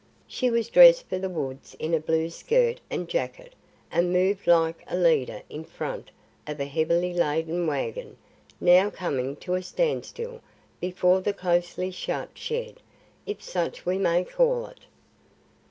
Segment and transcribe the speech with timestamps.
[0.25, 3.53] She was dressed for the woods in a blue skirt and jacket
[3.91, 6.09] and moved like a leader in front
[6.47, 8.17] of a heavily laden wagon
[8.59, 10.41] now coming to a standstill
[10.79, 12.77] before the closely shut shed
[13.27, 14.79] if such we may call it.